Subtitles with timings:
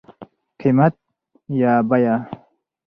[0.59, 0.93] قيمت
[1.57, 2.15] √ بيه